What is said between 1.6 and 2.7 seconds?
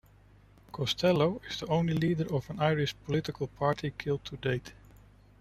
only leader of an